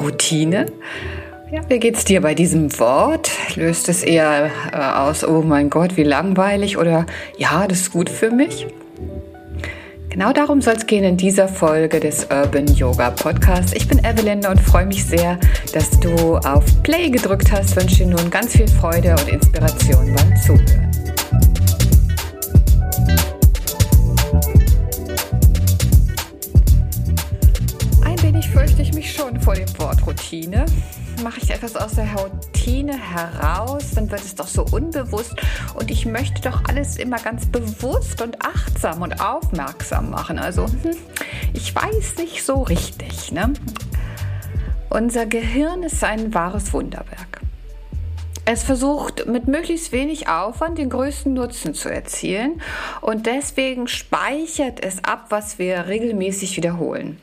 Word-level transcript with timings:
Routine. 0.00 0.66
Ja, 1.50 1.60
wie 1.68 1.78
geht's 1.78 2.04
dir 2.04 2.20
bei 2.20 2.34
diesem 2.34 2.78
Wort? 2.78 3.30
Löst 3.54 3.88
es 3.88 4.02
eher 4.02 4.50
äh, 4.72 4.76
aus, 4.76 5.22
oh 5.24 5.42
mein 5.42 5.70
Gott, 5.70 5.96
wie 5.96 6.02
langweilig 6.02 6.78
oder 6.78 7.06
ja, 7.36 7.66
das 7.68 7.82
ist 7.82 7.92
gut 7.92 8.08
für 8.08 8.30
mich? 8.30 8.66
Genau 10.14 10.32
darum 10.32 10.60
soll 10.60 10.74
es 10.74 10.86
gehen 10.86 11.02
in 11.02 11.16
dieser 11.16 11.48
Folge 11.48 11.98
des 11.98 12.28
Urban 12.30 12.68
Yoga 12.68 13.10
Podcasts. 13.10 13.72
Ich 13.72 13.88
bin 13.88 13.98
Evelyn 14.04 14.46
und 14.46 14.60
freue 14.60 14.86
mich 14.86 15.04
sehr, 15.04 15.38
dass 15.72 15.90
du 15.98 16.36
auf 16.36 16.64
Play 16.84 17.10
gedrückt 17.10 17.50
hast. 17.50 17.70
Ich 17.70 17.76
wünsche 17.76 17.96
dir 18.04 18.06
nun 18.06 18.30
ganz 18.30 18.52
viel 18.56 18.68
Freude 18.68 19.10
und 19.10 19.28
Inspiration 19.28 20.14
beim 20.14 20.36
Zuhören. 20.40 20.83
Routine. 30.24 30.64
Mache 31.22 31.40
ich 31.42 31.50
etwas 31.50 31.76
aus 31.76 31.94
der 31.94 32.08
Routine 32.14 32.94
heraus, 32.98 33.92
dann 33.94 34.10
wird 34.10 34.22
es 34.22 34.34
doch 34.34 34.48
so 34.48 34.64
unbewusst. 34.64 35.34
Und 35.74 35.90
ich 35.90 36.06
möchte 36.06 36.48
doch 36.48 36.64
alles 36.68 36.96
immer 36.96 37.18
ganz 37.18 37.46
bewusst 37.46 38.20
und 38.22 38.42
achtsam 38.44 39.02
und 39.02 39.20
aufmerksam 39.20 40.10
machen. 40.10 40.38
Also, 40.38 40.66
hm, 40.66 40.96
ich 41.52 41.74
weiß 41.74 42.16
nicht 42.18 42.44
so 42.44 42.62
richtig. 42.62 43.32
Ne? 43.32 43.52
Unser 44.90 45.26
Gehirn 45.26 45.82
ist 45.82 46.02
ein 46.02 46.32
wahres 46.34 46.72
Wunderwerk. 46.72 47.40
Es 48.46 48.62
versucht 48.62 49.26
mit 49.26 49.46
möglichst 49.46 49.92
wenig 49.92 50.28
Aufwand 50.28 50.78
den 50.78 50.90
größten 50.90 51.32
Nutzen 51.32 51.74
zu 51.74 51.88
erzielen 51.88 52.60
und 53.00 53.24
deswegen 53.24 53.88
speichert 53.88 54.84
es 54.84 55.02
ab, 55.02 55.26
was 55.30 55.58
wir 55.58 55.86
regelmäßig 55.86 56.56
wiederholen 56.58 57.18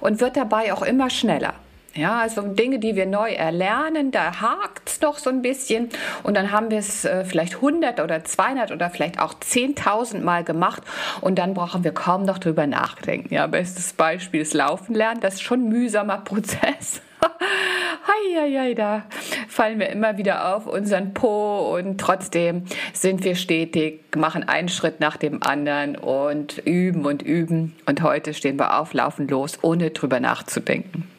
und 0.00 0.20
wird 0.20 0.36
dabei 0.36 0.72
auch 0.72 0.82
immer 0.82 1.10
schneller. 1.10 1.54
Ja, 1.96 2.18
also 2.18 2.42
Dinge, 2.42 2.80
die 2.80 2.96
wir 2.96 3.06
neu 3.06 3.30
erlernen, 3.30 4.10
da 4.10 4.40
hakt 4.40 4.88
es 4.88 4.98
doch 4.98 5.16
so 5.16 5.30
ein 5.30 5.42
bisschen 5.42 5.90
und 6.24 6.36
dann 6.36 6.50
haben 6.50 6.70
wir 6.70 6.78
es 6.78 7.04
äh, 7.04 7.24
vielleicht 7.24 7.54
100 7.56 8.00
oder 8.00 8.24
200 8.24 8.72
oder 8.72 8.90
vielleicht 8.90 9.20
auch 9.20 9.34
10.000 9.34 10.20
Mal 10.20 10.42
gemacht 10.42 10.82
und 11.20 11.38
dann 11.38 11.54
brauchen 11.54 11.84
wir 11.84 11.92
kaum 11.92 12.24
noch 12.24 12.38
drüber 12.38 12.66
nachdenken. 12.66 13.32
Ja, 13.32 13.46
bestes 13.46 13.92
Beispiel 13.92 14.40
ist 14.40 14.54
Laufen 14.54 14.94
lernen, 14.94 15.20
das 15.20 15.34
ist 15.34 15.42
schon 15.42 15.66
ein 15.66 15.68
mühsamer 15.68 16.18
Prozess. 16.18 17.00
Heieiei, 18.34 18.74
da 18.74 19.04
fallen 19.48 19.78
wir 19.78 19.88
immer 19.90 20.18
wieder 20.18 20.56
auf 20.56 20.66
unseren 20.66 21.14
Po 21.14 21.76
und 21.76 21.98
trotzdem 21.98 22.64
sind 22.92 23.22
wir 23.22 23.36
stetig, 23.36 24.16
machen 24.16 24.42
einen 24.42 24.68
Schritt 24.68 24.98
nach 24.98 25.16
dem 25.16 25.44
anderen 25.44 25.94
und 25.94 26.58
üben 26.58 27.06
und 27.06 27.22
üben 27.22 27.76
und 27.86 28.02
heute 28.02 28.34
stehen 28.34 28.58
wir 28.58 28.80
auf, 28.80 28.94
laufen 28.94 29.28
los, 29.28 29.60
ohne 29.62 29.90
drüber 29.90 30.18
nachzudenken. 30.18 31.13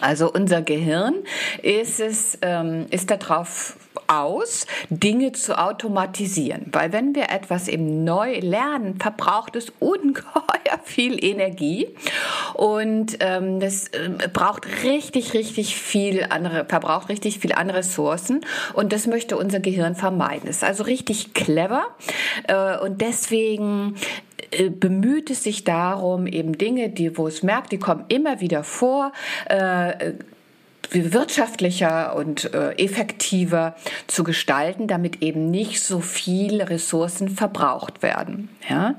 Also 0.00 0.32
unser 0.32 0.62
Gehirn 0.62 1.14
ist 1.62 2.00
es 2.00 2.38
ähm, 2.42 2.86
ist 2.90 3.10
darauf 3.10 3.76
aus, 4.06 4.66
Dinge 4.90 5.32
zu 5.32 5.58
automatisieren, 5.58 6.66
weil 6.72 6.92
wenn 6.92 7.14
wir 7.14 7.30
etwas 7.30 7.68
eben 7.68 8.04
neu 8.04 8.38
lernen, 8.40 8.98
verbraucht 8.98 9.56
es 9.56 9.72
ungeheuer 9.78 10.52
viel 10.84 11.22
Energie. 11.24 11.88
Und 12.54 13.16
ähm, 13.20 13.60
das 13.60 13.88
äh, 13.88 14.10
braucht 14.32 14.66
richtig 14.82 15.34
richtig 15.34 15.76
viel 15.76 16.26
andere 16.28 16.64
verbraucht 16.66 17.08
richtig 17.08 17.38
viel 17.38 17.52
an 17.52 17.70
Ressourcen. 17.70 18.44
Und 18.74 18.92
das 18.92 19.06
möchte 19.06 19.36
unser 19.36 19.60
Gehirn 19.60 19.94
vermeiden. 19.94 20.46
Das 20.46 20.56
ist 20.56 20.64
also 20.64 20.84
richtig 20.84 21.34
clever. 21.34 21.84
Äh, 22.48 22.78
und 22.78 23.00
deswegen 23.00 23.96
äh, 24.52 24.70
bemüht 24.70 25.30
es 25.30 25.42
sich 25.42 25.64
darum, 25.64 26.26
eben 26.26 26.56
Dinge, 26.56 26.90
die, 26.90 27.16
wo 27.16 27.26
es 27.26 27.42
merkt, 27.42 27.72
die 27.72 27.78
kommen 27.78 28.04
immer 28.08 28.40
wieder 28.40 28.64
vor, 28.64 29.12
äh, 29.48 30.12
wirtschaftlicher 30.94 32.14
und 32.14 32.52
äh, 32.54 32.72
effektiver 32.72 33.74
zu 34.06 34.24
gestalten, 34.24 34.86
damit 34.86 35.22
eben 35.22 35.50
nicht 35.50 35.82
so 35.82 36.00
viel 36.00 36.62
Ressourcen 36.62 37.28
verbraucht 37.28 38.02
werden. 38.02 38.48
Ja? 38.68 38.96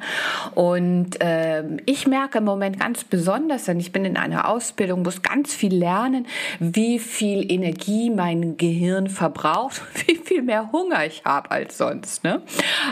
Und 0.56 1.22
äh, 1.22 1.64
ich 1.86 2.08
merke 2.08 2.40
im 2.40 2.46
Moment 2.46 2.80
ganz 2.80 3.04
besonders, 3.04 3.66
denn 3.66 3.80
ich 3.80 3.92
bin 3.92 4.06
in 4.06 4.18
einer 4.18 4.50
Ausbildung, 4.50 5.04
muss 5.04 5.22
ganz 5.22 5.54
viel 5.54 5.74
lernen, 5.74 6.28
wie 6.60 7.00
viel 7.00 7.52
Energie 7.52 8.10
mein 8.10 8.58
Gehirn 8.58 9.08
verbraucht, 9.08 9.82
wie 10.08 10.16
viel 10.16 10.42
mehr 10.42 10.72
Hunger 10.72 11.06
ich 11.06 11.24
habe 11.26 11.52
als 11.52 11.78
sonst. 11.78 12.24
Ne? 12.24 12.42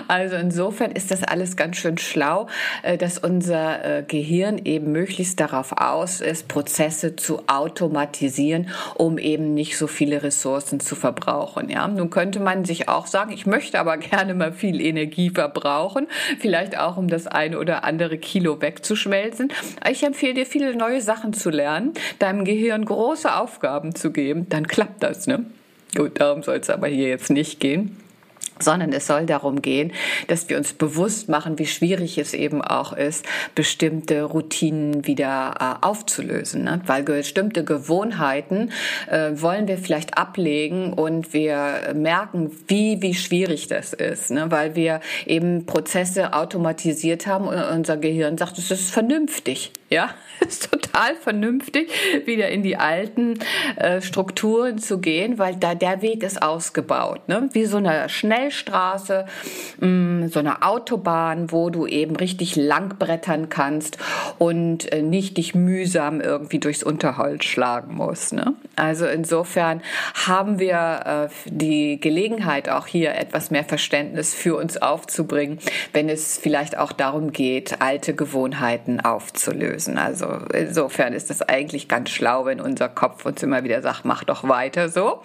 Also 0.07 0.35
insofern 0.35 0.91
ist 0.91 1.11
das 1.11 1.23
alles 1.23 1.55
ganz 1.55 1.77
schön 1.77 1.97
schlau, 1.97 2.47
äh, 2.83 2.97
dass 2.97 3.17
unser 3.17 3.99
äh, 3.99 4.03
Gehirn 4.03 4.59
eben 4.63 4.91
möglichst 4.91 5.39
darauf 5.39 5.73
aus 5.73 6.21
ist, 6.21 6.47
Prozesse 6.47 7.15
zu 7.15 7.41
automatisieren 7.47 8.69
um 8.95 9.17
eben 9.17 9.53
nicht 9.53 9.77
so 9.77 9.87
viele 9.87 10.23
Ressourcen 10.23 10.79
zu 10.79 10.95
verbrauchen. 10.95 11.69
Ja, 11.69 11.87
nun 11.87 12.09
könnte 12.09 12.39
man 12.39 12.65
sich 12.65 12.89
auch 12.89 13.07
sagen, 13.07 13.31
ich 13.31 13.45
möchte 13.45 13.79
aber 13.79 13.97
gerne 13.97 14.33
mal 14.33 14.53
viel 14.53 14.81
Energie 14.81 15.29
verbrauchen, 15.29 16.07
vielleicht 16.39 16.77
auch 16.77 16.97
um 16.97 17.07
das 17.07 17.27
eine 17.27 17.59
oder 17.59 17.83
andere 17.83 18.17
Kilo 18.17 18.61
wegzuschmelzen. 18.61 19.51
Ich 19.89 20.03
empfehle 20.03 20.33
dir 20.33 20.45
viele 20.45 20.75
neue 20.75 21.01
Sachen 21.01 21.33
zu 21.33 21.49
lernen, 21.49 21.93
deinem 22.19 22.45
Gehirn 22.45 22.85
große 22.85 23.35
Aufgaben 23.35 23.95
zu 23.95 24.11
geben, 24.11 24.47
dann 24.49 24.67
klappt 24.67 25.03
das, 25.03 25.27
ne? 25.27 25.45
Gut, 25.95 26.21
darum 26.21 26.41
soll 26.41 26.57
es 26.57 26.69
aber 26.69 26.87
hier 26.87 27.09
jetzt 27.09 27.29
nicht 27.29 27.59
gehen 27.59 27.97
sondern 28.61 28.93
es 28.93 29.07
soll 29.07 29.25
darum 29.25 29.61
gehen, 29.61 29.91
dass 30.27 30.49
wir 30.49 30.57
uns 30.57 30.73
bewusst 30.73 31.29
machen, 31.29 31.59
wie 31.59 31.65
schwierig 31.65 32.17
es 32.17 32.33
eben 32.33 32.61
auch 32.61 32.93
ist, 32.93 33.25
bestimmte 33.55 34.23
Routinen 34.23 35.05
wieder 35.05 35.55
äh, 35.59 35.85
aufzulösen. 35.85 36.63
Ne? 36.63 36.81
Weil 36.85 37.03
bestimmte 37.03 37.63
Gewohnheiten 37.63 38.71
äh, 39.09 39.31
wollen 39.33 39.67
wir 39.67 39.77
vielleicht 39.77 40.17
ablegen 40.17 40.93
und 40.93 41.33
wir 41.33 41.93
merken, 41.95 42.51
wie, 42.67 43.01
wie 43.01 43.13
schwierig 43.13 43.67
das 43.67 43.93
ist, 43.93 44.31
ne? 44.31 44.49
weil 44.49 44.75
wir 44.75 45.01
eben 45.25 45.65
Prozesse 45.65 46.33
automatisiert 46.33 47.27
haben 47.27 47.47
und 47.47 47.55
unser 47.55 47.97
Gehirn 47.97 48.37
sagt, 48.37 48.57
es 48.57 48.71
ist 48.71 48.91
vernünftig. 48.91 49.71
Ja, 49.91 50.11
ist 50.47 50.71
total 50.71 51.15
vernünftig, 51.15 51.91
wieder 52.25 52.47
in 52.49 52.63
die 52.63 52.77
alten 52.77 53.39
äh, 53.75 54.01
Strukturen 54.01 54.77
zu 54.77 54.99
gehen, 54.99 55.37
weil 55.37 55.57
da 55.57 55.75
der 55.75 56.01
Weg 56.01 56.23
ist 56.23 56.41
ausgebaut, 56.41 57.27
ne? 57.27 57.49
wie 57.51 57.65
so 57.65 57.77
eine 57.77 58.07
Schnellstraße, 58.07 59.25
mh, 59.79 59.87
mm, 59.87 60.29
so 60.29 60.39
eine 60.39 60.63
Autobahn, 60.63 61.51
wo 61.51 61.69
du 61.69 61.87
eben 61.87 62.15
richtig 62.15 62.55
lang 62.55 62.97
brettern 62.97 63.49
kannst 63.49 63.97
und 64.39 64.91
äh, 64.93 65.01
nicht 65.01 65.37
dich 65.37 65.55
mühsam 65.55 66.21
irgendwie 66.21 66.59
durchs 66.59 66.83
Unterholz 66.83 67.43
schlagen 67.43 67.95
musst. 67.95 68.31
Ne? 68.31 68.53
Also 68.77 69.07
insofern 69.07 69.81
haben 70.25 70.57
wir 70.57 71.29
äh, 71.29 71.49
die 71.49 71.99
Gelegenheit, 71.99 72.69
auch 72.69 72.87
hier 72.87 73.15
etwas 73.15 73.51
mehr 73.51 73.65
Verständnis 73.65 74.33
für 74.33 74.55
uns 74.55 74.81
aufzubringen, 74.81 75.59
wenn 75.91 76.07
es 76.07 76.37
vielleicht 76.37 76.77
auch 76.77 76.93
darum 76.93 77.33
geht, 77.33 77.81
alte 77.81 78.15
Gewohnheiten 78.15 79.01
aufzulösen 79.01 79.80
müssen. 79.81 79.97
Also 79.97 80.27
insofern 80.53 81.13
ist 81.13 81.29
das 81.29 81.41
eigentlich 81.41 81.87
ganz 81.87 82.09
schlau, 82.09 82.45
wenn 82.45 82.61
unser 82.61 82.89
Kopf 82.89 83.25
uns 83.25 83.41
immer 83.43 83.63
wieder 83.63 83.81
sagt, 83.81 84.05
mach 84.05 84.23
doch 84.23 84.47
weiter 84.47 84.89
so. 84.89 85.21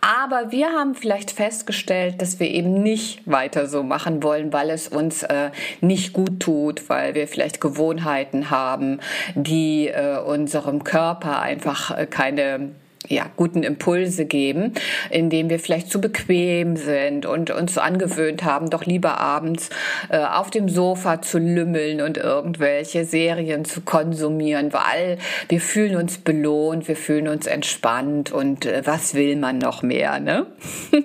Aber 0.00 0.50
wir 0.50 0.68
haben 0.68 0.94
vielleicht 0.94 1.30
festgestellt, 1.30 2.22
dass 2.22 2.40
wir 2.40 2.48
eben 2.48 2.82
nicht 2.82 3.22
weiter 3.26 3.66
so 3.66 3.82
machen 3.82 4.22
wollen, 4.22 4.52
weil 4.52 4.70
es 4.70 4.88
uns 4.88 5.22
äh, 5.24 5.50
nicht 5.80 6.12
gut 6.12 6.40
tut, 6.40 6.88
weil 6.88 7.14
wir 7.14 7.28
vielleicht 7.28 7.60
Gewohnheiten 7.60 8.50
haben, 8.50 9.00
die 9.34 9.88
äh, 9.88 10.18
unserem 10.18 10.84
Körper 10.84 11.40
einfach 11.40 11.96
äh, 11.96 12.06
keine 12.06 12.70
ja, 13.08 13.26
guten 13.36 13.62
Impulse 13.62 14.26
geben, 14.26 14.74
indem 15.10 15.48
wir 15.48 15.58
vielleicht 15.58 15.90
zu 15.90 16.00
bequem 16.00 16.76
sind 16.76 17.24
und 17.24 17.50
uns 17.50 17.74
so 17.74 17.80
angewöhnt 17.80 18.44
haben, 18.44 18.68
doch 18.68 18.84
lieber 18.84 19.18
abends 19.18 19.70
äh, 20.10 20.18
auf 20.18 20.50
dem 20.50 20.68
Sofa 20.68 21.22
zu 21.22 21.38
lümmeln 21.38 22.02
und 22.02 22.18
irgendwelche 22.18 23.04
Serien 23.04 23.64
zu 23.64 23.80
konsumieren, 23.80 24.72
weil 24.72 25.18
wir 25.48 25.60
fühlen 25.60 25.96
uns 25.96 26.18
belohnt, 26.18 26.88
wir 26.88 26.96
fühlen 26.96 27.26
uns 27.26 27.46
entspannt 27.46 28.32
und 28.32 28.66
äh, 28.66 28.82
was 28.84 29.14
will 29.14 29.36
man 29.36 29.58
noch 29.58 29.82
mehr, 29.82 30.20
ne? 30.20 30.46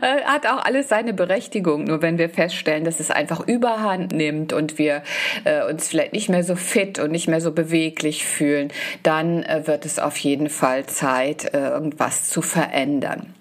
Äh, 0.00 0.22
hat 0.24 0.46
auch 0.46 0.64
alles 0.64 0.88
seine 0.88 1.12
Berechtigung, 1.12 1.84
nur 1.84 2.00
wenn 2.00 2.16
wir 2.16 2.30
feststellen, 2.30 2.84
dass 2.84 2.98
es 2.98 3.10
einfach 3.10 3.46
überhand 3.46 4.12
nimmt 4.12 4.54
und 4.54 4.78
wir 4.78 5.02
äh, 5.44 5.70
uns 5.70 5.86
vielleicht 5.86 6.14
nicht 6.14 6.30
mehr 6.30 6.42
so 6.42 6.56
fit 6.56 6.98
und 6.98 7.12
nicht 7.12 7.28
mehr 7.28 7.42
so 7.42 7.52
beweglich 7.52 8.24
fühlen, 8.24 8.72
dann 9.02 9.42
äh, 9.42 9.66
wird 9.66 9.84
es 9.84 9.98
auf 9.98 10.16
jeden 10.16 10.48
Fall 10.48 10.86
Zeit, 10.86 11.03
äh, 11.04 11.68
irgendwas 11.68 12.28
zu 12.28 12.40
verändern. 12.40 13.33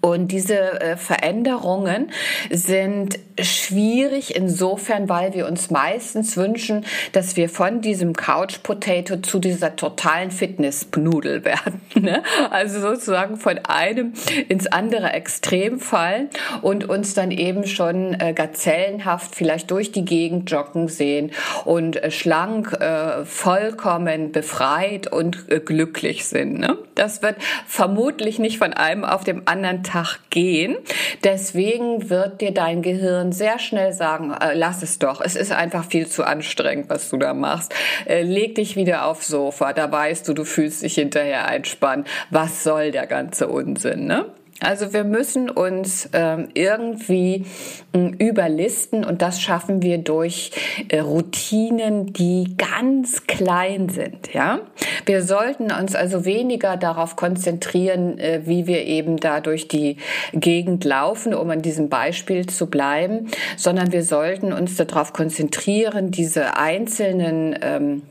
Und 0.00 0.28
diese 0.28 0.80
äh, 0.80 0.96
Veränderungen 0.96 2.12
sind 2.50 3.18
schwierig 3.40 4.36
insofern, 4.36 5.08
weil 5.08 5.34
wir 5.34 5.46
uns 5.46 5.70
meistens 5.70 6.36
wünschen, 6.36 6.84
dass 7.12 7.36
wir 7.36 7.48
von 7.48 7.80
diesem 7.80 8.14
Couch 8.14 8.62
Potato 8.62 9.16
zu 9.16 9.38
dieser 9.38 9.76
totalen 9.76 10.30
Fitness-Nudel 10.30 11.44
werden. 11.44 11.80
Ne? 11.94 12.22
Also 12.50 12.80
sozusagen 12.80 13.36
von 13.36 13.58
einem 13.66 14.12
ins 14.48 14.66
andere 14.68 15.12
Extrem 15.12 15.80
fallen 15.80 16.30
und 16.62 16.88
uns 16.88 17.14
dann 17.14 17.30
eben 17.30 17.66
schon 17.66 18.14
äh, 18.20 18.32
gazellenhaft 18.32 19.34
vielleicht 19.34 19.70
durch 19.70 19.92
die 19.92 20.04
Gegend 20.04 20.50
joggen 20.50 20.88
sehen 20.88 21.32
und 21.64 22.02
äh, 22.02 22.10
schlank, 22.10 22.76
vollkommen 23.24 24.32
befreit 24.32 25.10
und 25.10 25.46
glücklich 25.66 26.26
sind. 26.26 26.58
Ne? 26.58 26.78
Das 26.94 27.22
wird 27.22 27.36
vermutlich 27.66 28.38
nicht 28.38 28.58
von 28.58 28.72
einem 28.72 29.04
auf 29.04 29.24
dem 29.24 29.42
anderen 29.46 29.82
Tag 29.82 29.95
gehen. 30.30 30.76
Deswegen 31.24 32.10
wird 32.10 32.40
dir 32.40 32.52
dein 32.52 32.82
Gehirn 32.82 33.32
sehr 33.32 33.58
schnell 33.58 33.92
sagen, 33.92 34.32
äh, 34.32 34.54
lass 34.54 34.82
es 34.82 34.98
doch. 34.98 35.20
Es 35.20 35.36
ist 35.36 35.52
einfach 35.52 35.84
viel 35.84 36.06
zu 36.06 36.24
anstrengend, 36.24 36.90
was 36.90 37.10
du 37.10 37.16
da 37.16 37.34
machst. 37.34 37.74
Äh, 38.06 38.22
leg 38.22 38.54
dich 38.56 38.76
wieder 38.76 39.06
aufs 39.06 39.28
Sofa. 39.28 39.72
Da 39.72 39.90
weißt 39.90 40.26
du, 40.28 40.34
du 40.34 40.44
fühlst 40.44 40.82
dich 40.82 40.94
hinterher 40.94 41.46
einspannen. 41.46 42.04
Was 42.30 42.62
soll 42.62 42.90
der 42.90 43.06
ganze 43.06 43.48
Unsinn, 43.48 44.06
ne? 44.06 44.26
Also 44.60 44.94
wir 44.94 45.04
müssen 45.04 45.50
uns 45.50 46.08
ähm, 46.14 46.48
irgendwie 46.54 47.44
äh, 47.92 48.10
überlisten 48.18 49.04
und 49.04 49.20
das 49.20 49.40
schaffen 49.40 49.82
wir 49.82 49.98
durch 49.98 50.52
äh, 50.88 51.00
Routinen, 51.00 52.12
die 52.14 52.56
ganz 52.56 53.26
klein 53.26 53.90
sind. 53.90 54.32
Ja, 54.32 54.60
wir 55.04 55.22
sollten 55.22 55.70
uns 55.72 55.94
also 55.94 56.24
weniger 56.24 56.78
darauf 56.78 57.16
konzentrieren, 57.16 58.18
äh, 58.18 58.42
wie 58.46 58.66
wir 58.66 58.86
eben 58.86 59.18
da 59.18 59.40
durch 59.40 59.68
die 59.68 59.98
Gegend 60.32 60.84
laufen, 60.84 61.34
um 61.34 61.50
an 61.50 61.60
diesem 61.60 61.90
Beispiel 61.90 62.46
zu 62.46 62.68
bleiben, 62.68 63.28
sondern 63.58 63.92
wir 63.92 64.04
sollten 64.04 64.54
uns 64.54 64.76
darauf 64.76 65.12
konzentrieren, 65.12 66.10
diese 66.10 66.56
einzelnen 66.56 67.58
ähm, 67.60 68.02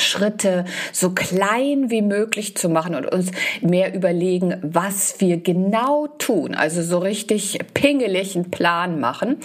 Schritte 0.00 0.64
so 0.92 1.10
klein 1.10 1.90
wie 1.90 2.02
möglich 2.02 2.56
zu 2.56 2.68
machen 2.68 2.94
und 2.94 3.06
uns 3.06 3.30
mehr 3.60 3.94
überlegen, 3.94 4.56
was 4.62 5.20
wir 5.20 5.38
genau 5.38 6.08
tun. 6.18 6.54
Also 6.54 6.82
so 6.82 6.98
richtig 6.98 7.58
pingeligen 7.74 8.50
Plan 8.50 9.00
machen 9.00 9.38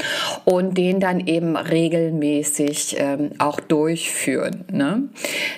und 0.45 0.77
den 0.77 0.99
dann 0.99 1.25
eben 1.27 1.55
regelmäßig 1.55 2.97
ähm, 2.99 3.31
auch 3.37 3.59
durchführen. 3.59 4.65
Ne? 4.71 5.03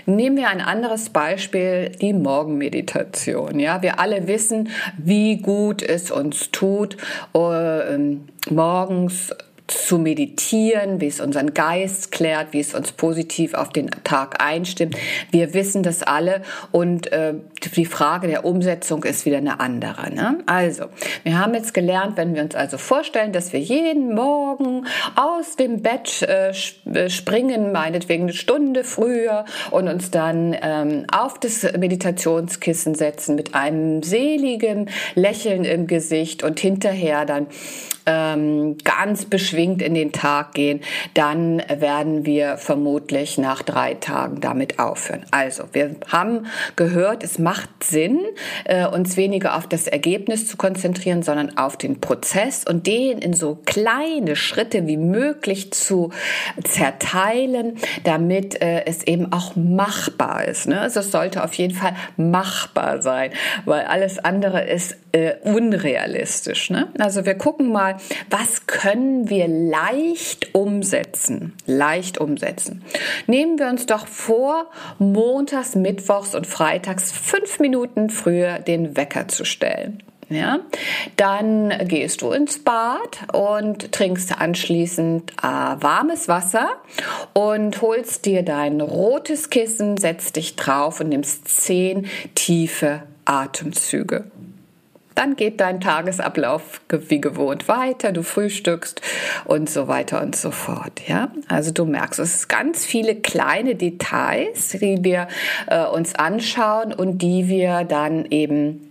Nehmen 0.05 0.37
wir 0.37 0.49
ein 0.49 0.61
anderes 0.61 1.09
Beispiel, 1.09 1.89
die 1.89 2.13
Morgenmeditation. 2.13 3.59
Ja, 3.59 3.81
wir 3.81 3.99
alle 3.99 4.27
wissen, 4.27 4.69
wie 4.97 5.37
gut 5.37 5.81
es 5.81 6.11
uns 6.11 6.51
tut, 6.51 6.97
äh, 7.33 7.97
morgens 8.49 9.33
zu 9.67 9.97
meditieren, 9.97 11.01
wie 11.01 11.07
es 11.07 11.19
unseren 11.19 11.53
Geist 11.53 12.11
klärt, 12.11 12.53
wie 12.53 12.59
es 12.59 12.73
uns 12.73 12.93
positiv 12.93 13.53
auf 13.53 13.69
den 13.69 13.89
Tag 14.03 14.41
einstimmt. 14.41 14.95
Wir 15.31 15.53
wissen 15.53 15.83
das 15.83 16.03
alle 16.03 16.41
und 16.71 17.11
äh, 17.11 17.33
die 17.75 17.85
Frage 17.85 18.27
der 18.27 18.45
Umsetzung 18.45 19.03
ist 19.03 19.25
wieder 19.25 19.37
eine 19.37 19.59
andere. 19.59 20.13
Ne? 20.13 20.39
Also, 20.45 20.85
wir 21.23 21.37
haben 21.37 21.53
jetzt 21.53 21.73
gelernt, 21.73 22.17
wenn 22.17 22.33
wir 22.33 22.43
uns 22.43 22.55
also 22.55 22.77
vorstellen, 22.77 23.33
dass 23.33 23.51
wir 23.51 23.59
jeden 23.59 24.15
Morgen 24.15 24.85
aus 25.15 25.55
dem 25.57 25.81
Bett 25.81 26.21
äh, 26.21 26.51
äh 26.93 27.09
springen, 27.09 27.71
meinetwegen 27.71 28.23
eine 28.23 28.33
Stunde 28.33 28.83
früher 28.83 29.45
und 29.71 29.87
uns 29.87 30.11
dann 30.11 30.55
ähm, 30.61 31.05
auf 31.11 31.39
das 31.39 31.63
Meditationskissen 31.77 32.95
setzen 32.95 33.35
mit 33.35 33.53
einem 33.53 34.03
seligen 34.03 34.89
Lächeln 35.15 35.65
im 35.65 35.87
Gesicht 35.87 36.43
und 36.43 36.59
hinterher 36.59 37.25
dann 37.25 37.47
ähm, 38.07 38.77
ganz 38.83 39.25
beschwingt 39.57 39.81
in 39.81 39.95
den 39.95 40.11
Tag 40.11 40.53
gehen, 40.53 40.81
dann 41.15 41.63
werden 41.67 42.25
wir 42.25 42.57
vermutlich 42.57 43.37
nach 43.39 43.63
drei 43.63 43.95
Tagen 43.95 44.39
damit 44.39 44.77
aufhören. 44.77 45.25
Also, 45.31 45.63
wir 45.71 45.95
haben 46.11 46.45
gehört, 46.75 47.23
es 47.23 47.39
macht 47.39 47.69
Sinn, 47.83 48.19
äh, 48.65 48.85
uns 48.87 49.17
weniger 49.17 49.57
auf 49.57 49.67
das 49.67 49.87
Ergebnis 49.87 50.47
zu 50.47 50.57
konzentrieren, 50.57 51.23
sondern 51.23 51.57
auf 51.57 51.75
den 51.75 51.99
Prozess 51.99 52.65
und 52.67 52.85
den 52.85 53.17
in 53.17 53.33
so 53.33 53.55
kleine 53.65 54.35
Schritte 54.35 54.85
wie 54.85 54.97
möglich 54.97 55.73
zu 55.73 56.11
zerteilen, 56.63 57.77
damit 58.03 58.61
äh, 58.61 58.85
es 58.85 59.03
eben 59.05 59.31
auch 59.31 59.55
machbar 59.55 60.45
ist. 60.45 60.67
Ne? 60.67 60.79
Also 60.79 60.99
es 60.99 61.11
sollte 61.11 61.43
auf 61.43 61.53
jeden 61.55 61.73
Fall 61.73 61.95
machbar 62.15 63.01
sein, 63.01 63.31
weil 63.65 63.85
alles 63.85 64.19
andere 64.19 64.63
ist 64.65 64.97
äh, 65.17 65.35
unrealistisch. 65.43 66.69
Ne? 66.69 66.87
Also 66.99 67.25
wir 67.25 67.35
gucken 67.35 67.71
mal, 67.71 67.97
was 68.29 68.67
können 68.67 69.29
wir 69.29 69.46
leicht 69.47 70.53
umsetzen? 70.53 71.53
Leicht 71.65 72.19
umsetzen. 72.19 72.83
Nehmen 73.25 73.57
wir 73.57 73.67
uns 73.67 73.85
doch 73.85 74.07
vor, 74.07 74.67
montags, 74.99 75.75
mittwochs 75.75 76.35
und 76.35 76.45
freitags 76.45 77.11
fünf 77.11 77.59
Minuten 77.59 78.09
früher 78.09 78.59
den 78.59 78.95
Wecker 78.95 79.27
zu 79.27 79.45
stellen. 79.45 80.03
Ja, 80.29 80.59
dann 81.15 81.73
gehst 81.87 82.21
du 82.21 82.31
ins 82.31 82.61
Bad 82.61 83.33
und 83.33 83.93
trinkst 83.93 84.37
anschließend 84.37 85.31
äh, 85.41 85.45
warmes 85.45 86.27
Wasser 86.27 86.67
und 87.33 87.81
holst 87.81 88.25
dir 88.25 88.43
dein 88.43 88.81
rotes 88.81 89.49
Kissen, 89.49 89.95
setzt 89.95 90.35
dich 90.35 90.57
drauf 90.57 90.99
und 90.99 91.09
nimmst 91.09 91.47
zehn 91.47 92.07
tiefe 92.35 93.03
Atemzüge. 93.23 94.25
Dann 95.17 95.35
geht 95.35 95.59
dein 95.61 95.81
Tagesablauf 95.81 96.79
wie 96.89 97.19
gewohnt 97.19 97.67
weiter, 97.67 98.11
du 98.11 98.21
frühstückst 98.21 99.01
und 99.45 99.67
so 99.67 99.87
weiter 99.87 100.21
und 100.21 100.35
so 100.35 100.51
fort. 100.51 101.01
Ja, 101.07 101.31
also 101.47 101.71
du 101.71 101.85
merkst, 101.85 102.19
es 102.19 102.41
sind 102.41 102.49
ganz 102.49 102.85
viele 102.85 103.15
kleine 103.15 103.73
Details, 103.73 104.69
die 104.79 105.03
wir 105.03 105.27
äh, 105.65 105.85
uns 105.85 106.13
anschauen 106.13 106.93
und 106.93 107.23
die 107.23 107.47
wir 107.47 107.83
dann 107.83 108.25
eben 108.29 108.86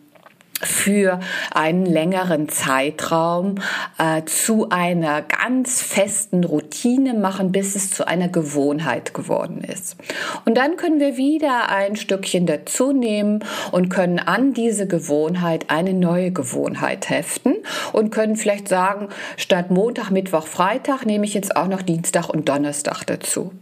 für 0.63 1.21
einen 1.53 1.85
längeren 1.85 2.49
Zeitraum 2.49 3.57
äh, 3.99 4.25
zu 4.25 4.71
einer 4.71 5.23
ganz 5.23 5.83
festen 5.83 6.45
Routine 6.45 7.15
machen, 7.15 7.53
bis 7.53 7.77
es 7.77 7.91
zu 7.91 8.07
einer 8.07 8.29
Gewohnheit 8.29 9.15
geworden 9.15 9.63
ist. 9.63 9.97
Und 10.45 10.57
dann 10.57 10.77
können 10.77 11.01
wir 11.01 11.17
wieder 11.17 11.69
ein 11.69 11.97
Stückchen 11.97 12.47
dazu 12.47 12.93
nehmen 12.93 13.45
und 13.73 13.89
können 13.89 14.19
an 14.19 14.55
diese 14.55 14.87
Gewohnheit 14.87 15.71
eine 15.71 15.93
neue 15.93 16.31
Gewohnheit 16.31 17.11
heften 17.11 17.55
und 17.93 18.11
können 18.11 18.37
vielleicht 18.37 18.69
sagen, 18.69 19.09
statt 19.37 19.71
Montag, 19.71 20.11
Mittwoch, 20.11 20.47
Freitag 20.47 21.05
nehme 21.05 21.27
ich 21.27 21.35
jetzt 21.35 21.57
auch 21.57 21.69
noch 21.69 21.83
Dienstag 21.83 22.29
und 22.29 22.49
Donnerstag 22.49 23.05
dazu. 23.05 23.53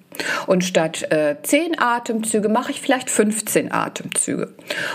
Und 0.47 0.65
statt 0.65 1.11
äh, 1.11 1.37
10 1.43 1.79
Atemzüge 1.79 2.49
mache 2.49 2.73
ich 2.73 2.81
vielleicht 2.81 3.11
15 3.11 3.73
Atemzüge. 3.73 4.55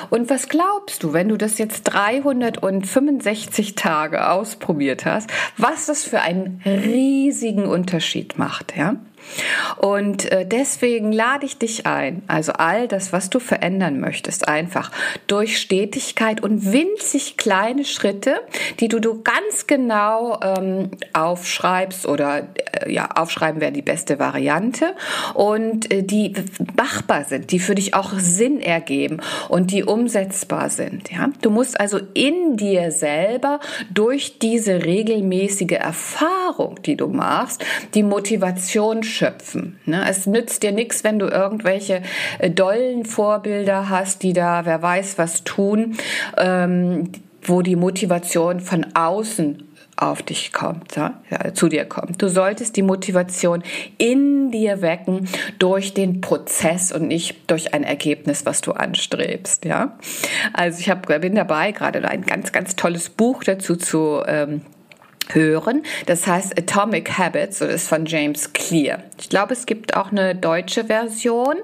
Und 0.10 0.30
was 0.30 0.50
glaubst 0.50 1.04
du, 1.04 1.14
wenn 1.14 1.30
du 1.30 1.38
das 1.38 1.58
jetzt 1.58 1.84
365 1.84 3.76
Tage 3.76 4.30
ausprobiert 4.30 5.06
hast, 5.06 5.30
was 5.58 5.86
das 5.88 6.04
für 6.04 6.22
einen 6.22 6.62
riesigen 6.66 7.66
Unterschied 7.66 8.38
macht, 8.38 8.76
ja? 8.76 8.96
Und 9.78 10.32
äh, 10.32 10.46
deswegen 10.46 11.12
lade 11.12 11.46
ich 11.46 11.58
dich 11.58 11.86
ein, 11.86 12.24
also 12.28 12.54
all 12.54 12.88
das, 12.88 13.14
was 13.14 13.30
du 13.30 13.40
verändern 13.40 14.00
möchtest, 14.00 14.48
einfach 14.48 14.92
durch 15.28 15.60
Stetigkeit 15.60 16.42
und 16.42 16.72
winzig 16.72 17.38
kleine 17.38 17.86
Schritte, 17.86 18.42
die 18.80 18.88
du, 18.88 19.00
du 19.00 19.22
ganz 19.22 19.68
genau 19.68 20.40
ähm, 20.42 20.92
aufschreibst 21.14 22.08
oder 22.08 22.50
äh, 22.82 22.92
ja, 22.92 23.10
aufschreiben 23.16 23.62
wäre 23.62 23.72
die 23.72 23.82
beste 23.82 24.20
Variante 24.20 24.96
und 25.34 25.92
äh, 25.92 26.04
die 26.04 26.34
machbar 26.76 27.26
sind, 27.26 27.52
die 27.52 27.60
für 27.60 27.76
dich 27.76 27.94
auch 27.94 28.14
Sinn 28.18 28.60
ergeben 28.60 29.22
und 29.48 29.72
die 29.72 29.84
umsetzbar 29.84 30.70
sind. 30.70 31.12
Ja? 31.12 31.30
Du 31.42 31.50
musst 31.50 31.80
also 31.80 32.00
in 32.14 32.58
dir 32.58 32.92
selber 32.92 33.60
durch 33.94 34.40
diese 34.40 34.84
regelmäßige 34.84 35.72
Erfahrung, 35.72 36.82
die 36.84 36.96
du 36.96 37.08
machst, 37.08 37.64
die 37.94 38.04
Motivation 38.04 39.04
schöpfen. 39.10 39.80
Ne? 39.86 40.06
Es 40.10 40.26
nützt 40.26 40.64
dir 40.64 40.72
nichts, 40.72 41.04
wenn 41.04 41.20
du 41.20 41.28
irgendwelche 41.28 42.02
äh, 42.40 42.50
dollen 42.50 43.06
Vorbilder 43.06 43.90
hast, 43.90 44.24
die 44.24 44.34
da, 44.34 44.66
wer 44.66 44.82
weiß, 44.82 45.18
was 45.18 45.44
tun, 45.44 45.98
ähm, 46.38 47.12
wo 47.42 47.62
die 47.62 47.76
Motivation 47.76 48.60
von 48.60 48.86
außen 48.94 49.70
auf 50.00 50.24
dich 50.24 50.54
kommt, 50.54 50.98
zu 51.54 51.68
dir 51.68 51.86
kommt. 51.86 52.22
Du 52.22 52.30
solltest 52.30 52.78
die 52.78 52.84
Motivation 52.84 53.64
in 53.98 54.50
dir 54.50 54.82
wecken 54.82 55.28
durch 55.58 55.94
den 55.94 56.22
Prozess 56.22 56.92
und 56.92 57.08
nicht 57.08 57.52
durch 57.52 57.74
ein 57.74 57.84
Ergebnis, 57.84 58.46
was 58.46 58.62
du 58.62 58.72
anstrebst, 58.72 59.66
ja. 59.66 59.98
Also 60.54 60.80
ich 60.80 60.90
hab, 60.90 61.08
bin 61.08 61.36
dabei, 61.36 61.74
gerade 61.74 62.08
ein 62.08 62.22
ganz, 62.22 62.52
ganz 62.52 62.76
tolles 62.78 63.10
Buch 63.10 63.44
dazu 63.44 63.76
zu 63.76 64.22
ähm, 64.26 64.62
hören. 65.34 65.84
Das 66.06 66.28
heißt 66.28 66.58
Atomic 66.58 67.18
Habits 67.18 67.62
und 67.62 67.70
ist 67.70 67.88
von 67.88 68.06
James 68.06 68.54
Clear. 68.54 69.04
Ich 69.20 69.30
glaube, 69.30 69.54
es 69.54 69.66
gibt 69.66 69.96
auch 69.96 70.12
eine 70.12 70.36
deutsche 70.36 70.86
Version. 70.86 71.56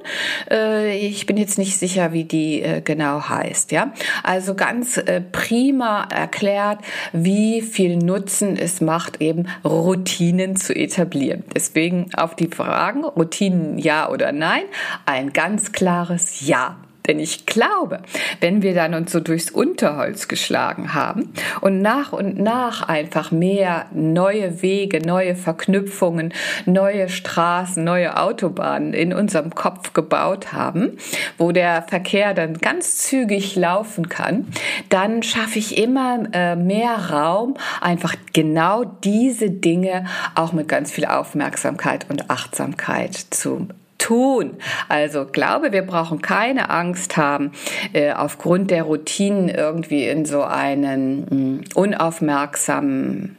Äh, 0.50 0.98
ich 0.98 1.26
bin 1.26 1.38
jetzt 1.38 1.58
nicht 1.58 1.78
sicher, 1.78 2.14
wie 2.14 2.26
die 2.26 2.62
äh, 2.62 2.82
genau 2.82 3.28
heißt. 3.28 3.72
Ja, 3.72 3.94
also 4.24 4.56
ganz 4.56 4.98
äh, 4.98 5.22
prima 5.22 6.08
erklärt, 6.12 6.80
wie 7.14 7.62
viel 7.62 7.98
Nutzen 7.98 8.58
es 8.58 8.82
macht, 8.82 9.22
eben 9.22 9.48
Routinen 9.64 10.56
zu 10.56 10.76
etablieren. 10.76 11.44
Deswegen 11.54 12.10
auf 12.16 12.36
die 12.36 12.48
Fragen 12.48 13.04
Routinen 13.04 13.78
ja 13.78 14.10
oder 14.10 14.32
nein 14.32 14.64
ein 15.06 15.34
ganz 15.34 15.72
klares 15.72 16.48
Ja. 16.48 16.78
Denn 17.08 17.20
ich 17.20 17.46
glaube, 17.46 18.00
wenn 18.42 18.62
wir 18.62 18.74
dann 18.74 18.94
uns 18.94 19.12
so 19.12 19.20
durchs 19.20 19.50
Unterholz 19.50 20.28
geschlagen 20.28 20.94
haben 20.94 21.34
und 21.62 21.82
nach 21.82 22.14
und 22.14 22.40
nach 22.40 22.88
einfach 22.88 23.32
mehr 23.32 23.86
neue 23.94 24.62
Wege, 24.62 25.06
neue 25.06 25.36
Verknüpfungen, 25.36 26.34
neue 26.66 27.10
Straßen, 27.10 27.84
neue 27.84 28.18
Autobahnen 28.18 28.94
in 28.94 29.14
unserem 29.14 29.54
Kopf 29.54 29.94
gebaut 29.94 30.54
haben, 30.54 30.98
wo 31.38 31.52
der 31.52 31.84
Verkehr 31.84 32.34
dann 32.34 32.58
ganz 32.58 32.98
zügig 32.98 33.56
laufen 33.56 34.10
kann, 34.10 34.48
dann 34.90 35.24
schaffe 35.24 35.60
ich 35.60 35.78
immer 35.78 36.24
äh, 36.34 36.56
mehr 36.56 37.12
Raum, 37.12 37.56
einfach 37.82 38.16
genau 38.34 38.84
diese 38.84 39.50
Dinge 39.50 40.06
auch 40.36 40.54
mit 40.54 40.68
ganz 40.68 40.92
viel 40.92 41.06
Aufmerksamkeit 41.06 42.10
und 42.10 42.30
Achtsamkeit 42.30 43.16
zu 43.16 43.68
tun. 44.06 44.58
Also 44.88 45.26
glaube, 45.26 45.72
wir 45.72 45.82
brauchen 45.82 46.22
keine 46.22 46.70
Angst 46.70 47.18
haben, 47.18 47.52
äh, 47.94 48.14
aufgrund 48.14 48.70
der 48.70 48.84
Routinen 48.84 49.50
irgendwie 49.50 50.08
in 50.08 50.26
so 50.26 50.44
einen 50.44 51.22
mh, 51.22 51.30
hm, 51.30 51.64
unaufmerksamen 51.74 53.38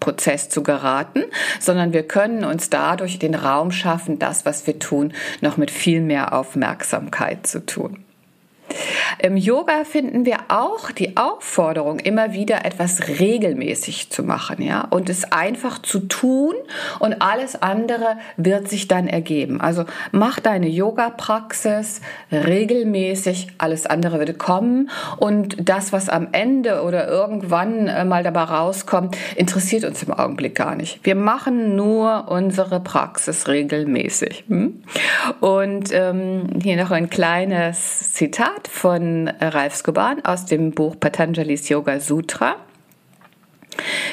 Prozess 0.00 0.48
zu 0.48 0.62
geraten, 0.62 1.22
sondern 1.60 1.92
wir 1.92 2.02
können 2.02 2.44
uns 2.44 2.68
dadurch 2.68 3.18
den 3.18 3.34
Raum 3.34 3.70
schaffen, 3.70 4.18
das, 4.18 4.44
was 4.44 4.66
wir 4.66 4.78
tun, 4.78 5.14
noch 5.40 5.56
mit 5.56 5.70
viel 5.70 6.00
mehr 6.00 6.32
Aufmerksamkeit 6.32 7.46
zu 7.46 7.64
tun. 7.64 8.04
Im 9.20 9.36
Yoga 9.36 9.84
finden 9.84 10.24
wir 10.24 10.38
auch 10.48 10.90
die 10.90 11.16
Aufforderung, 11.16 11.98
immer 11.98 12.32
wieder 12.32 12.64
etwas 12.64 13.08
regelmäßig 13.08 14.10
zu 14.10 14.22
machen, 14.22 14.62
ja, 14.62 14.86
und 14.90 15.08
es 15.08 15.32
einfach 15.32 15.80
zu 15.80 16.00
tun 16.00 16.54
und 16.98 17.20
alles 17.20 17.60
andere 17.60 18.18
wird 18.36 18.68
sich 18.68 18.88
dann 18.88 19.08
ergeben. 19.08 19.60
Also 19.60 19.84
mach 20.12 20.40
deine 20.40 20.68
Yoga-Praxis 20.68 22.00
regelmäßig, 22.30 23.48
alles 23.58 23.86
andere 23.86 24.18
wird 24.20 24.38
kommen 24.38 24.90
und 25.16 25.68
das, 25.68 25.92
was 25.92 26.08
am 26.08 26.28
Ende 26.32 26.82
oder 26.82 27.08
irgendwann 27.08 27.88
äh, 27.88 28.04
mal 28.04 28.22
dabei 28.22 28.42
rauskommt, 28.42 29.16
interessiert 29.36 29.84
uns 29.84 30.02
im 30.02 30.12
Augenblick 30.12 30.54
gar 30.54 30.74
nicht. 30.74 31.00
Wir 31.02 31.14
machen 31.14 31.76
nur 31.76 32.26
unsere 32.28 32.80
Praxis 32.80 33.48
regelmäßig. 33.48 34.44
Hm? 34.48 34.82
Und 35.40 35.90
ähm, 35.92 36.48
hier 36.62 36.76
noch 36.76 36.90
ein 36.90 37.10
kleines 37.10 38.12
Zitat 38.12 38.57
von 38.66 39.28
Ralf 39.28 39.76
Skoban 39.76 40.24
aus 40.24 40.46
dem 40.46 40.72
Buch 40.72 40.96
Patanjali's 40.98 41.68
Yoga 41.68 42.00
Sutra. 42.00 42.56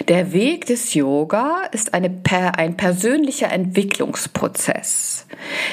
Der 0.07 0.33
Weg 0.33 0.65
des 0.67 0.93
Yoga 0.93 1.63
ist 1.71 1.93
eine, 1.93 2.21
ein 2.57 2.77
persönlicher 2.77 3.51
Entwicklungsprozess, 3.51 5.25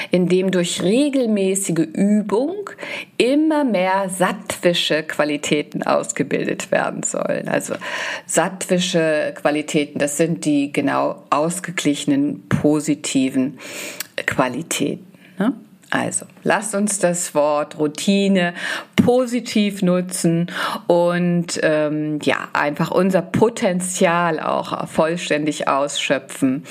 in 0.09 0.27
dem 0.27 0.49
durch 0.49 0.81
regelmäßige 0.81 1.87
Übung 1.93 2.69
immer 3.17 3.63
mehr 3.63 4.09
sattwische 4.09 5.03
Qualitäten 5.03 5.83
ausgebildet 5.83 6.71
werden 6.71 7.03
sollen. 7.03 7.47
Also 7.47 7.75
sattwische 8.25 9.33
Qualitäten, 9.35 9.99
das 9.99 10.17
sind 10.17 10.45
die 10.45 10.71
genau 10.71 11.23
ausgeglichenen 11.29 12.47
positiven 12.47 13.59
Qualitäten. 14.25 15.05
Ne? 15.37 15.53
Also, 15.93 16.25
lasst 16.43 16.73
uns 16.73 16.97
das 16.97 17.35
Wort 17.35 17.77
Routine 17.77 18.55
positiv 18.95 19.83
nutzen 19.83 20.47
und 20.87 21.59
ähm, 21.61 22.17
ja, 22.23 22.47
einfach 22.51 22.89
unser 22.89 23.21
Potenzial 23.21 24.39
auch 24.39 24.87
vollständig 24.87 25.67
ausschöpfen, 25.67 26.65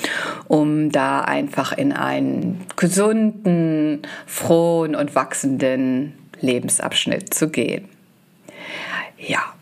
um 0.49 0.91
da 0.91 1.21
einfach 1.21 1.71
in 1.71 1.93
einen 1.93 2.65
gesunden, 2.75 4.01
frohen 4.25 4.93
und 4.93 5.15
wachsenden 5.15 6.11
Lebensabschnitt 6.41 7.33
zu 7.33 7.47
gehen. 7.47 7.87
Ja, 9.17 9.53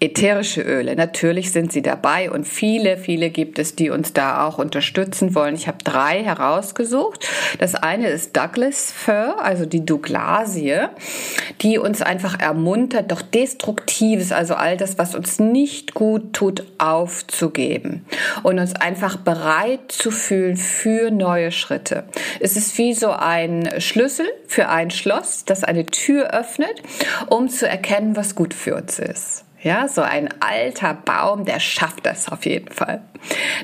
Ätherische 0.00 0.62
Öle, 0.62 0.94
natürlich 0.94 1.50
sind 1.50 1.72
sie 1.72 1.82
dabei 1.82 2.30
und 2.30 2.46
viele, 2.46 2.98
viele 2.98 3.30
gibt 3.30 3.58
es, 3.58 3.74
die 3.74 3.90
uns 3.90 4.12
da 4.12 4.46
auch 4.46 4.58
unterstützen 4.58 5.34
wollen. 5.34 5.56
Ich 5.56 5.66
habe 5.66 5.78
drei 5.82 6.22
herausgesucht. 6.22 7.26
Das 7.58 7.74
eine 7.74 8.06
ist 8.06 8.36
Douglas 8.36 8.92
Fir, 8.92 9.34
also 9.42 9.66
die 9.66 9.84
Douglasie, 9.84 10.86
die 11.62 11.78
uns 11.78 12.00
einfach 12.00 12.38
ermuntert, 12.38 13.10
doch 13.10 13.22
Destruktives, 13.22 14.30
also 14.30 14.54
all 14.54 14.76
das, 14.76 14.98
was 14.98 15.16
uns 15.16 15.40
nicht 15.40 15.94
gut 15.94 16.32
tut, 16.32 16.62
aufzugeben 16.78 18.04
und 18.44 18.60
uns 18.60 18.76
einfach 18.76 19.16
bereit 19.16 19.90
zu 19.90 20.12
fühlen 20.12 20.56
für 20.56 21.10
neue 21.10 21.50
Schritte. 21.50 22.04
Es 22.38 22.56
ist 22.56 22.78
wie 22.78 22.94
so 22.94 23.10
ein 23.10 23.68
Schlüssel 23.80 24.26
für 24.46 24.68
ein 24.68 24.92
Schloss, 24.92 25.44
das 25.44 25.64
eine 25.64 25.86
Tür 25.86 26.30
öffnet, 26.30 26.82
um 27.26 27.48
zu 27.48 27.68
erkennen, 27.68 28.14
was 28.14 28.36
gut 28.36 28.54
für 28.54 28.76
uns 28.76 29.00
ist. 29.00 29.44
Ja, 29.62 29.88
so 29.88 30.02
ein 30.02 30.28
alter 30.38 30.94
Baum, 30.94 31.44
der 31.44 31.58
schafft 31.58 32.06
das 32.06 32.28
auf 32.28 32.46
jeden 32.46 32.72
Fall. 32.72 33.02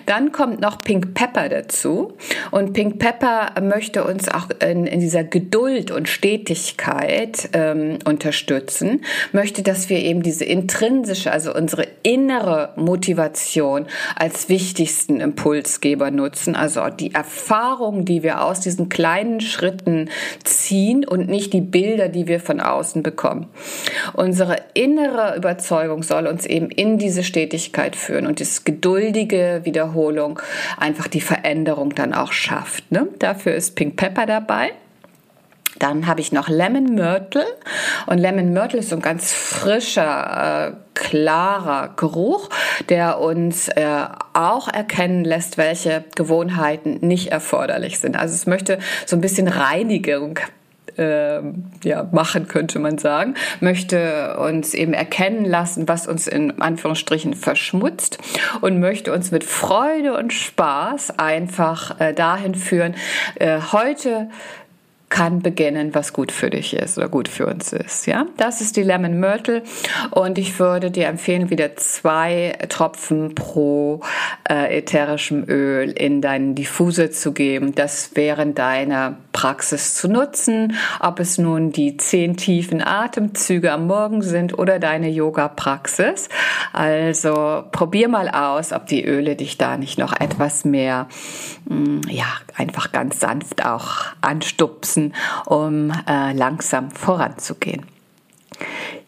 Dann 0.07 0.33
kommt 0.33 0.61
noch 0.61 0.79
Pink 0.79 1.15
Pepper 1.15 1.49
dazu. 1.49 2.15
Und 2.51 2.73
Pink 2.73 2.99
Pepper 2.99 3.53
möchte 3.61 4.03
uns 4.03 4.29
auch 4.29 4.49
in, 4.61 4.87
in 4.87 4.99
dieser 4.99 5.23
Geduld 5.23 5.93
und 5.93 6.09
Stetigkeit 6.09 7.49
ähm, 7.53 8.01
unterstützen, 8.05 9.05
möchte, 9.31 9.63
dass 9.63 9.89
wir 9.89 9.99
eben 9.99 10.25
diese 10.25 10.45
intrinsische, 10.45 11.31
also 11.31 11.55
unsere 11.55 11.87
innere 12.03 12.73
Motivation 12.75 13.87
als 14.17 14.49
wichtigsten 14.49 15.21
Impulsgeber 15.21 16.11
nutzen. 16.11 16.57
Also 16.57 16.83
die 16.89 17.15
Erfahrung, 17.15 18.05
die 18.05 18.25
wir 18.25 18.43
aus 18.43 18.61
diesen 18.61 18.89
kleinen 18.89 19.41
Schritten 19.41 20.11
ziehen 20.43 21.07
und 21.07 21.29
nicht 21.29 21.53
die 21.53 21.61
Bilder, 21.61 22.09
die 22.09 22.27
wir 22.27 22.41
von 22.41 22.61
außen 22.61 23.05
bekommen. 23.05 23.47
Unsere 24.15 24.57
innere 24.75 25.37
Überzeugung 25.37 25.84
Überzeugung 25.85 26.03
soll 26.03 26.27
uns 26.27 26.47
eben 26.47 26.71
in 26.71 26.99
diese 26.99 27.23
Stetigkeit 27.23 27.97
führen 27.97 28.27
und 28.27 28.41
das 28.41 28.65
geduldige 28.65 29.61
Wiederholung 29.65 30.41
einfach 30.79 31.09
die 31.09 31.21
Veränderung 31.21 31.95
dann 31.95 32.15
auch 32.15 32.33
schafft. 32.33 32.91
Ne? 32.91 33.09
Dafür 33.19 33.55
ist 33.55 33.77
Pink 33.77 33.97
Pepper 33.97 34.27
dabei. 34.27 34.73
Dann 35.81 36.07
habe 36.07 36.21
ich 36.21 36.31
noch 36.31 36.49
Lemon 36.49 36.95
Myrtle 36.95 37.45
und 38.07 38.19
Lemon 38.19 38.53
Myrtle 38.53 38.79
ist 38.79 38.91
so 38.91 38.97
ein 38.97 39.03
ganz 39.03 39.33
frischer, 39.33 40.73
äh, 40.73 40.77
klarer 40.95 41.93
Geruch, 41.97 42.49
der 42.89 43.21
uns 43.21 43.69
äh, 43.69 44.05
auch 44.35 44.69
erkennen 44.69 45.25
lässt, 45.25 45.59
welche 45.59 46.05
Gewohnheiten 46.15 46.99
nicht 47.01 47.33
erforderlich 47.33 47.99
sind. 47.99 48.17
Also 48.17 48.35
es 48.35 48.47
möchte 48.47 48.79
so 49.05 49.17
ein 49.17 49.21
bisschen 49.21 49.49
Reinigung 49.49 50.39
äh, 50.97 51.41
ja, 51.83 52.09
machen, 52.13 52.49
könnte 52.49 52.79
man 52.79 52.99
sagen, 52.99 53.35
möchte 53.61 54.37
uns 54.39 54.75
eben 54.75 54.93
erkennen 54.93 55.45
lassen, 55.45 55.89
was 55.89 56.07
uns 56.07 56.27
in 56.27 56.61
Anführungsstrichen 56.61 57.35
verschmutzt 57.35 58.19
und 58.61 58.81
möchte 58.81 59.13
uns 59.13 59.31
mit 59.31 59.45
Freude 59.45 60.17
und 60.17 60.33
Spaß 60.33 61.19
einfach 61.19 62.01
äh, 62.01 62.13
dahin 62.13 62.55
führen, 62.55 62.95
äh, 63.37 63.61
heute 63.73 64.29
kann 65.15 65.43
beginnen, 65.43 65.95
was 65.95 66.13
gut 66.13 66.33
für 66.33 66.51
dich 66.51 66.75
ist 66.75 66.99
oder 66.99 67.09
gut 67.09 67.29
für 67.29 67.47
uns 67.47 67.73
ist. 67.73 68.07
Ja, 68.07 68.27
das 68.37 68.61
ist 68.61 68.77
die 68.77 68.83
Lemon 68.83 69.21
Myrtle 69.21 69.63
und 70.11 70.39
ich 70.39 70.59
würde 70.59 70.91
dir 70.91 71.07
empfehlen, 71.07 71.51
wieder 71.51 71.77
zwei 71.77 72.59
Tropfen 72.69 73.37
pro 73.37 74.01
äh, 74.51 74.79
ätherischem 74.79 75.45
Öl 75.49 75.93
in 75.93 76.21
deinen 76.21 76.57
Diffuser 76.57 77.13
zu 77.13 77.31
geben. 77.31 77.77
Das 77.77 78.11
während 78.15 78.59
deiner 78.59 79.17
Praxis 79.33 79.95
zu 79.95 80.09
nutzen, 80.09 80.75
ob 80.99 81.21
es 81.21 81.39
nun 81.39 81.71
die 81.71 81.97
zehn 81.97 82.37
tiefen 82.37 82.85
Atemzüge 82.85 83.71
am 83.71 83.87
Morgen 83.87 84.21
sind 84.21 84.59
oder 84.59 84.81
deine 84.81 85.11
Yoga-Praxis. 85.11 86.29
Also 86.73 87.63
probier 87.71 88.09
mal 88.09 88.29
aus, 88.29 88.73
ob 88.73 88.89
die 88.89 89.05
Öle 89.05 89.37
dich 89.37 89.59
da 89.59 89.77
nicht 89.77 89.97
noch 89.97 90.13
etwas 90.19 90.65
mehr, 90.65 91.07
mm, 91.67 92.01
ja, 92.09 92.27
einfach 92.57 92.91
ganz 92.91 93.21
sanft 93.21 93.65
auch 93.65 94.07
anstupsen, 94.21 95.04
um 95.47 95.91
äh, 96.09 96.33
langsam 96.33 96.91
voranzugehen. 96.91 97.85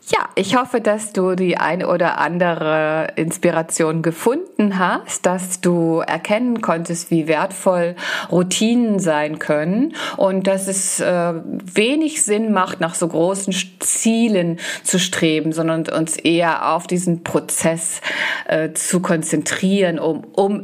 Ja, 0.09 0.29
ich 0.37 0.55
hoffe, 0.55 0.81
dass 0.81 1.13
du 1.13 1.35
die 1.35 1.57
eine 1.57 1.89
oder 1.89 2.19
andere 2.19 3.09
Inspiration 3.17 4.03
gefunden 4.03 4.79
hast, 4.79 5.27
dass 5.27 5.61
du 5.61 5.99
erkennen 5.99 6.61
konntest, 6.61 7.11
wie 7.11 7.27
wertvoll 7.27 7.97
Routinen 8.31 9.01
sein 9.01 9.41
können 9.41 9.97
und 10.17 10.47
dass 10.47 10.69
es 10.69 11.01
äh, 11.01 11.35
wenig 11.45 12.23
Sinn 12.23 12.53
macht, 12.53 12.81
nach 12.81 12.95
so 12.95 13.09
großen 13.09 13.53
Zielen 13.81 14.61
zu 14.85 15.01
streben, 15.01 15.51
sondern 15.51 15.89
uns 15.89 16.17
eher 16.17 16.73
auf 16.73 16.87
diesen 16.87 17.25
Prozess 17.25 18.01
äh, 18.47 18.73
zu 18.75 19.01
konzentrieren, 19.01 19.99
um, 19.99 20.23
um 20.35 20.63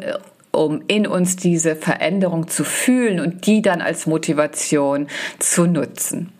um 0.53 0.83
in 0.87 1.07
uns 1.07 1.37
diese 1.37 1.75
Veränderung 1.75 2.49
zu 2.49 2.65
fühlen 2.65 3.21
und 3.21 3.47
die 3.47 3.63
dann 3.63 3.81
als 3.81 4.07
Motivation 4.07 5.09
zu 5.39 5.67
nutzen. 5.67 6.33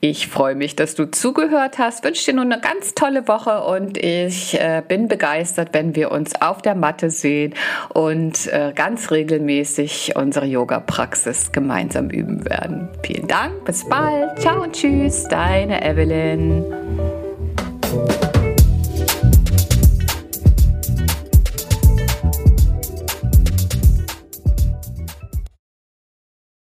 Ich 0.00 0.28
freue 0.28 0.54
mich, 0.54 0.76
dass 0.76 0.94
du 0.94 1.10
zugehört 1.10 1.78
hast, 1.78 2.04
wünsche 2.04 2.26
dir 2.26 2.34
nun 2.34 2.52
eine 2.52 2.60
ganz 2.60 2.94
tolle 2.94 3.26
Woche 3.26 3.64
und 3.64 3.98
ich 3.98 4.54
äh, 4.54 4.82
bin 4.86 5.08
begeistert, 5.08 5.70
wenn 5.72 5.96
wir 5.96 6.12
uns 6.12 6.40
auf 6.40 6.62
der 6.62 6.76
Matte 6.76 7.10
sehen 7.10 7.54
und 7.92 8.46
äh, 8.46 8.72
ganz 8.74 9.10
regelmäßig 9.10 10.14
unsere 10.14 10.46
Yoga-Praxis 10.46 11.50
gemeinsam 11.50 12.10
üben 12.10 12.48
werden. 12.48 12.88
Vielen 13.02 13.26
Dank, 13.26 13.64
bis 13.64 13.88
bald, 13.88 14.38
ciao 14.40 14.62
und 14.62 14.72
tschüss, 14.72 15.24
deine 15.24 15.84
Evelyn. 15.84 16.64